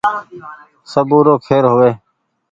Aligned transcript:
سبو 0.91 1.19
رو 1.25 1.35
کير 1.45 1.63
هووي 1.71 1.91